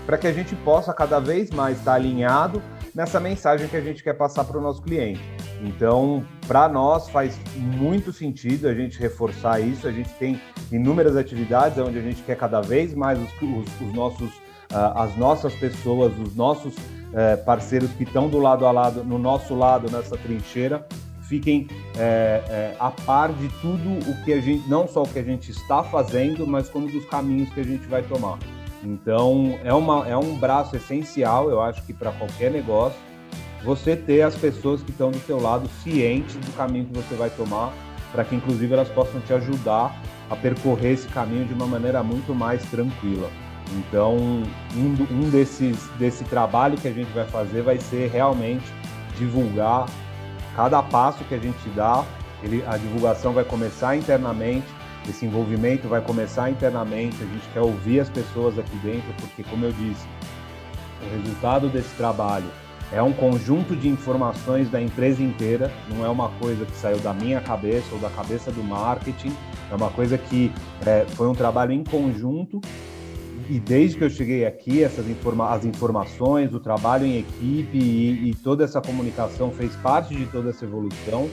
[0.07, 2.63] para que a gente possa cada vez mais estar tá alinhado
[2.95, 5.21] nessa mensagem que a gente quer passar para o nosso cliente.
[5.63, 9.87] Então, para nós faz muito sentido a gente reforçar isso.
[9.87, 13.95] A gente tem inúmeras atividades onde a gente quer cada vez mais os, os, os
[13.95, 16.75] nossos as nossas pessoas, os nossos
[17.13, 20.87] é, parceiros que estão do lado a lado, no nosso lado, nessa trincheira,
[21.23, 25.19] fiquem é, é, a par de tudo o que a gente, não só o que
[25.19, 28.39] a gente está fazendo, mas como dos caminhos que a gente vai tomar.
[28.83, 32.99] Então, é, uma, é um braço essencial, eu acho que para qualquer negócio,
[33.65, 37.31] você ter as pessoas que estão do seu lado cientes do caminho que você vai
[37.31, 37.73] tomar,
[38.13, 40.01] para que inclusive elas possam te ajudar
[40.31, 43.29] a percorrer esse caminho de uma maneira muito mais tranquila.
[43.73, 48.65] Então, um, um desses desse trabalho que a gente vai fazer vai ser realmente
[49.19, 49.87] divulgar
[50.55, 52.05] cada passo que a gente dá.
[52.43, 54.67] Ele, a divulgação vai começar internamente,
[55.09, 57.17] esse envolvimento vai começar internamente.
[57.23, 60.07] A gente quer ouvir as pessoas aqui dentro, porque, como eu disse,
[61.03, 62.47] o resultado desse trabalho
[62.93, 67.13] é um conjunto de informações da empresa inteira, não é uma coisa que saiu da
[67.13, 69.33] minha cabeça ou da cabeça do marketing,
[69.71, 70.53] é uma coisa que
[70.87, 72.61] é, foi um trabalho em conjunto
[73.49, 78.31] e desde que eu cheguei aqui, essas informa as informações, o trabalho em equipe e,
[78.31, 81.29] e, toda essa comunicação fez parte de toda essa evolução.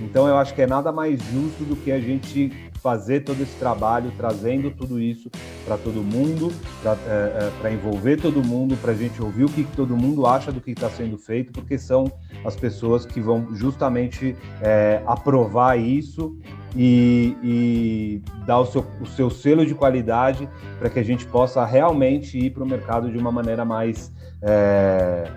[0.00, 3.56] Então eu acho que é nada mais justo do que a gente fazer todo esse
[3.56, 5.28] trabalho, trazendo tudo isso
[5.64, 6.52] para todo mundo,
[6.82, 10.52] para é, é, envolver todo mundo, para a gente ouvir o que todo mundo acha
[10.52, 12.10] do que está sendo feito, porque são
[12.44, 16.38] as pessoas que vão justamente é, aprovar isso
[16.76, 21.64] e, e dar o seu, o seu selo de qualidade para que a gente possa
[21.64, 25.30] realmente ir para o mercado de uma maneira mais, é,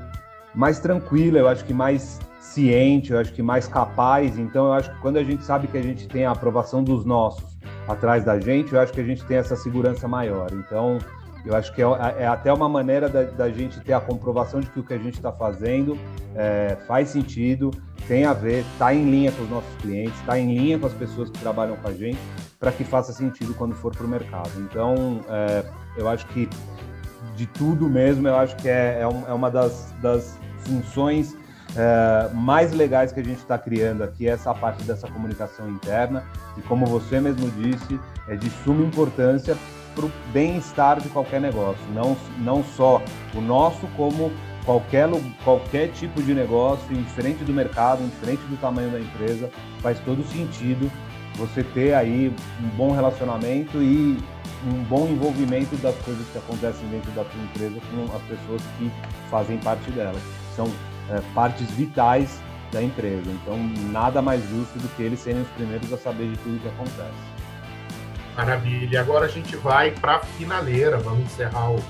[0.54, 4.38] mais tranquila, eu acho que mais ciente, eu acho que mais capaz.
[4.38, 7.06] Então, eu acho que quando a gente sabe que a gente tem a aprovação dos
[7.06, 10.48] nossos atrás da gente, eu acho que a gente tem essa segurança maior.
[10.52, 11.00] Então,
[11.46, 11.86] eu acho que é,
[12.20, 14.98] é até uma maneira da, da, gente ter a comprovação de que o que a
[14.98, 15.98] gente está fazendo
[16.36, 17.72] é, faz sentido,
[18.08, 20.94] tem a ver, está em linha com os nossos clientes, está em linha com as
[20.94, 22.20] pessoas que trabalham com a gente,
[22.60, 24.52] para que faça sentido quando for para o mercado.
[24.60, 25.64] Então, é,
[25.98, 26.48] eu acho que
[27.36, 31.36] de tudo mesmo, eu acho que é, é, é uma das, das funções
[31.76, 36.24] é, mais legais que a gente está criando aqui, essa parte dessa comunicação interna,
[36.58, 39.58] e como você mesmo disse, é de suma importância
[39.96, 43.02] para o bem-estar de qualquer negócio, não, não só
[43.36, 44.32] o nosso, como
[44.66, 45.10] qualquer,
[45.44, 49.50] qualquer tipo de negócio, indiferente do mercado, indiferente do tamanho da empresa,
[49.82, 50.92] faz todo sentido
[51.36, 54.18] você ter aí um bom relacionamento e
[54.66, 58.92] um bom envolvimento das coisas que acontecem dentro da tua empresa com as pessoas que
[59.30, 60.20] fazem parte dela.
[60.56, 60.68] São
[61.10, 62.40] é, partes vitais
[62.72, 63.30] da empresa.
[63.30, 63.58] Então,
[63.92, 67.31] nada mais justo do que eles serem os primeiros a saber de tudo que acontece.
[68.36, 69.02] Maravilha.
[69.02, 70.98] Agora a gente vai para a finaleira.
[70.98, 71.84] Vamos encerrar o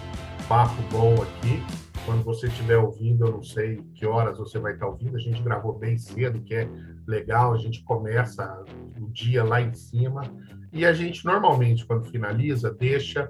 [0.48, 1.62] papo bom aqui.
[2.04, 5.16] Quando você estiver ouvindo, eu não sei que horas você vai estar ouvindo.
[5.16, 6.68] A gente gravou bem cedo, que é
[7.08, 7.54] legal.
[7.54, 8.64] A gente começa
[9.00, 10.24] o dia lá em cima.
[10.74, 13.30] E a gente, normalmente, quando finaliza, deixa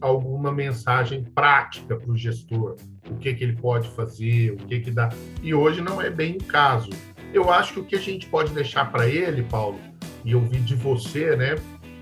[0.00, 2.76] alguma mensagem prática para o gestor.
[3.08, 5.08] O que, que ele pode fazer, o que, que dá.
[5.40, 6.90] E hoje não é bem o caso.
[7.32, 9.78] Eu acho que o que a gente pode deixar para ele, Paulo,
[10.24, 11.54] e ouvir de você, né?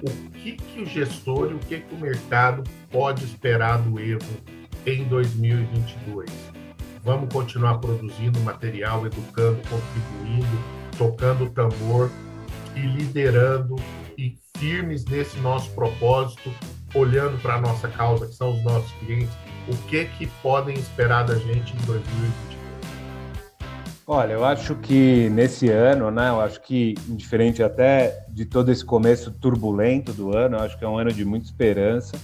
[0.03, 4.25] o que, que o gestor e o que, que o mercado pode esperar do Evo
[4.87, 6.31] em 2022?
[7.03, 10.59] Vamos continuar produzindo material, educando, contribuindo,
[10.97, 12.11] tocando o tambor
[12.75, 13.77] e liderando
[14.17, 16.53] e firmes nesse nosso propósito,
[16.95, 19.35] olhando para a nossa causa, que são os nossos clientes,
[19.69, 22.58] o que que podem esperar da gente em 2022?
[24.11, 28.83] Olha, eu acho que nesse ano, né, eu acho que, diferente até de todo esse
[28.83, 32.19] começo turbulento do ano, eu acho que é um ano de muita esperança.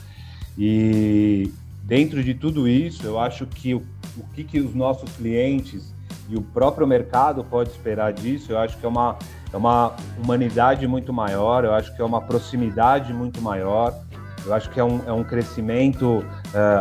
[0.57, 3.83] E dentro de tudo isso, eu acho que o,
[4.17, 5.93] o que, que os nossos clientes
[6.27, 9.19] e o próprio mercado pode esperar disso, eu acho que é uma,
[9.53, 13.95] é uma humanidade muito maior, eu acho que é uma proximidade muito maior,
[14.45, 16.25] eu acho que é um, é um crescimento uh,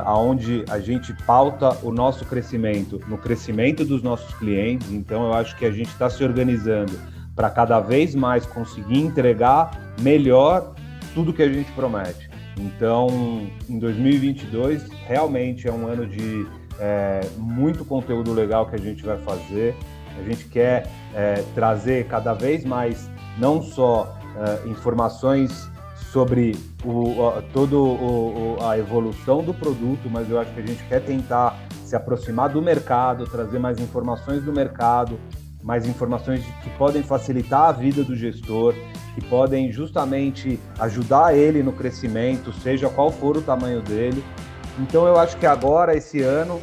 [0.05, 4.91] aonde a gente pauta o nosso crescimento no crescimento dos nossos clientes.
[4.91, 6.93] Então, eu acho que a gente está se organizando
[7.35, 10.75] para cada vez mais conseguir entregar melhor
[11.13, 12.29] tudo que a gente promete.
[12.59, 16.45] Então, em 2022, realmente é um ano de
[16.79, 19.75] é, muito conteúdo legal que a gente vai fazer.
[20.19, 25.71] A gente quer é, trazer cada vez mais, não só é, informações
[26.13, 26.55] sobre
[26.85, 27.75] o, toda
[28.69, 32.61] a evolução do produto, mas eu acho que a gente quer tentar se aproximar do
[32.61, 35.19] mercado, trazer mais informações do mercado,
[35.63, 38.75] mais informações que podem facilitar a vida do gestor,
[39.15, 44.23] que podem justamente ajudar ele no crescimento, seja qual for o tamanho dele.
[44.79, 46.61] Então eu acho que agora, esse ano,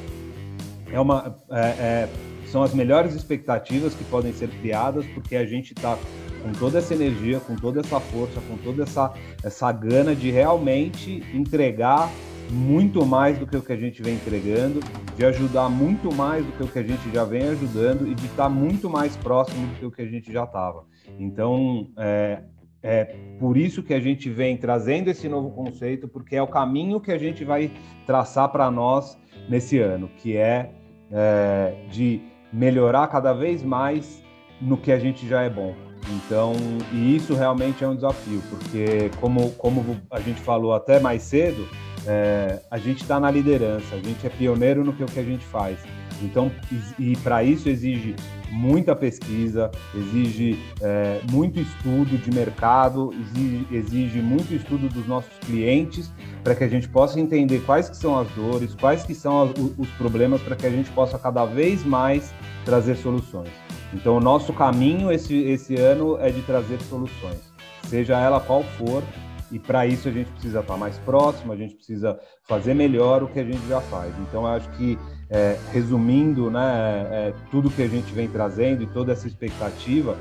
[0.92, 2.08] é uma, é, é,
[2.46, 5.98] são as melhores expectativas que podem ser criadas, porque a gente está
[6.42, 9.12] com toda essa energia, com toda essa força, com toda essa,
[9.42, 12.10] essa gana de realmente entregar
[12.50, 14.80] muito mais do que o que a gente vem entregando,
[15.16, 18.26] de ajudar muito mais do que o que a gente já vem ajudando e de
[18.26, 20.84] estar muito mais próximo do que o que a gente já estava.
[21.18, 22.42] Então, é,
[22.82, 23.04] é
[23.38, 27.12] por isso que a gente vem trazendo esse novo conceito, porque é o caminho que
[27.12, 27.70] a gente vai
[28.06, 29.16] traçar para nós
[29.48, 30.70] nesse ano, que é,
[31.10, 32.20] é de
[32.52, 34.24] melhorar cada vez mais
[34.60, 35.74] no que a gente já é bom.
[36.08, 36.54] Então,
[36.92, 41.68] e isso realmente é um desafio, porque como, como a gente falou até mais cedo,
[42.06, 45.44] é, a gente está na liderança, a gente é pioneiro no que, que a gente
[45.44, 45.78] faz.
[46.22, 46.50] Então,
[46.98, 48.14] e, e para isso exige
[48.50, 56.12] muita pesquisa, exige é, muito estudo de mercado, exige, exige, muito estudo dos nossos clientes
[56.42, 59.50] para que a gente possa entender quais que são as dores, quais que são as,
[59.78, 62.34] os problemas para que a gente possa cada vez mais
[62.64, 63.50] trazer soluções.
[63.92, 67.40] Então, o nosso caminho esse, esse ano é de trazer soluções,
[67.88, 69.02] seja ela qual for,
[69.50, 73.26] e para isso a gente precisa estar mais próximo, a gente precisa fazer melhor o
[73.26, 74.14] que a gente já faz.
[74.20, 74.96] Então, eu acho que,
[75.28, 80.16] é, resumindo, né, é, tudo que a gente vem trazendo e toda essa expectativa,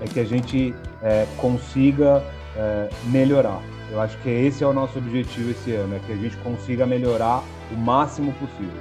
[0.00, 2.24] é que a gente é, consiga
[2.56, 3.60] é, melhorar.
[3.92, 6.86] Eu acho que esse é o nosso objetivo esse ano, é que a gente consiga
[6.86, 8.80] melhorar o máximo possível.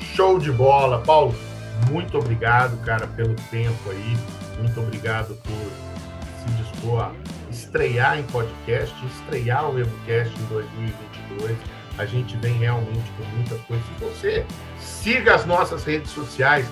[0.00, 1.34] Show de bola, Paulo
[1.90, 4.16] muito obrigado, cara, pelo tempo aí.
[4.58, 5.72] Muito obrigado por
[6.42, 7.12] se dispor a
[7.50, 11.56] estrear em podcast, estrear o EvoCast em 2022.
[11.98, 13.84] A gente vem realmente com muitas coisas.
[13.86, 14.46] Se você
[14.78, 16.66] siga as nossas redes sociais,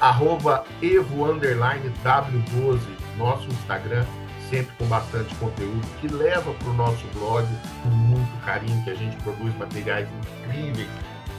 [0.00, 2.80] arroba evo W12,
[3.18, 4.04] nosso Instagram,
[4.48, 7.46] sempre com bastante conteúdo, que leva para o nosso blog
[7.82, 10.08] com muito carinho, que a gente produz materiais
[10.46, 10.88] incríveis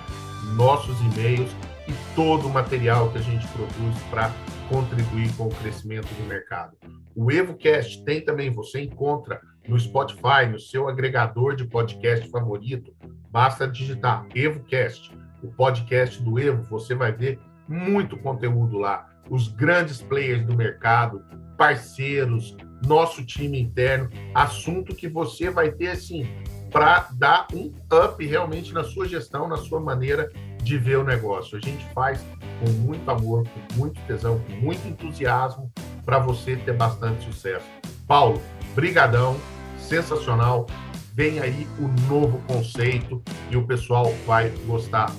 [0.54, 1.50] nossos e-mails
[1.88, 4.30] e todo o material que a gente produz para
[4.68, 6.76] contribuir com o crescimento do mercado.
[7.14, 12.94] O EvoCast tem também, você encontra no Spotify, no seu agregador de podcast favorito,
[13.30, 17.38] basta digitar EvoCast, o podcast do Evo, você vai ver
[17.68, 19.08] muito conteúdo lá.
[19.28, 21.24] Os grandes players do mercado,
[21.56, 26.28] parceiros, nosso time interno, assunto que você vai ter assim
[26.70, 27.72] para dar um
[28.04, 30.30] up realmente na sua gestão, na sua maneira
[30.62, 31.56] de ver o negócio.
[31.56, 32.24] A gente faz
[32.60, 35.72] com muito amor, com muito tesão, com muito entusiasmo
[36.04, 37.66] para você ter bastante sucesso.
[38.06, 38.40] Paulo,
[38.74, 39.36] brigadão,
[39.78, 40.66] sensacional.
[41.14, 45.10] Vem aí o novo conceito e o pessoal vai gostar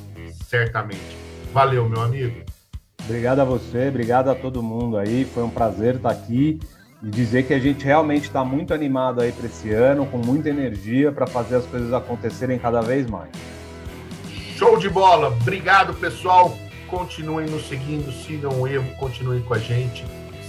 [0.45, 1.17] certamente.
[1.51, 2.56] Valeu, meu amigo.
[3.07, 5.23] Obrigado a você, obrigado a todo mundo aí.
[5.23, 6.59] Foi um prazer estar aqui
[7.01, 10.49] e dizer que a gente realmente está muito animado aí para esse ano, com muita
[10.49, 13.29] energia para fazer as coisas acontecerem cada vez mais.
[14.57, 15.29] Show de bola!
[15.29, 16.53] Obrigado, pessoal.
[16.87, 20.03] Continuem nos seguindo, sigam o Evo, continuem com a gente.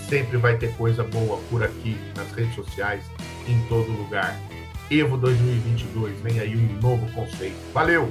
[0.09, 3.05] Sempre vai ter coisa boa por aqui nas redes sociais,
[3.47, 4.37] em todo lugar.
[4.91, 7.55] Evo 2022, vem aí um novo conceito.
[7.73, 8.11] Valeu!